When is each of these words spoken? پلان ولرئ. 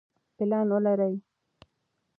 پلان 0.35 0.67
ولرئ. 0.75 1.15